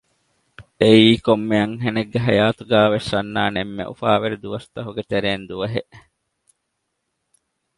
[0.79, 5.93] އެއީ ކޮންމެ އަންހެނެއްގެ ހަޔާތުގައިވެސް އަންނާނެ އެންމެ އުފާވެރި ދުވަސްތަކުގެ ތެރެއިން ދުވަހެއް